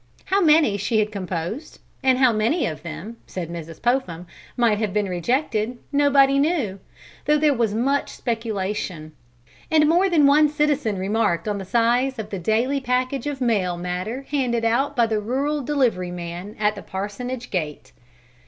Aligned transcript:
How 0.25 0.41
many 0.41 0.77
she 0.77 0.97
had 0.97 1.11
composed, 1.11 1.79
and 2.01 2.17
how 2.17 2.33
many 2.33 2.65
of 2.65 2.81
them 2.81 3.17
(said 3.27 3.51
Mrs. 3.51 3.79
Popham) 3.79 4.25
might 4.57 4.79
have 4.79 4.93
been 4.95 5.07
rejected, 5.07 5.77
nobody 5.91 6.39
knew, 6.39 6.79
though 7.25 7.37
there 7.37 7.53
was 7.53 7.75
much 7.75 8.09
speculation; 8.09 9.11
and 9.69 9.87
more 9.87 10.09
than 10.09 10.25
one 10.25 10.49
citizen 10.49 10.97
remarked 10.97 11.47
on 11.47 11.59
the 11.59 11.65
size 11.65 12.17
of 12.17 12.31
the 12.31 12.39
daily 12.39 12.79
package 12.81 13.27
of 13.27 13.41
mail 13.41 13.77
matter 13.77 14.23
handed 14.31 14.65
out 14.65 14.95
by 14.95 15.05
the 15.05 15.21
rural 15.21 15.61
delivery 15.61 16.09
man 16.09 16.55
at 16.57 16.73
the 16.73 16.81
parsonage 16.81 17.51
gate. 17.51 17.91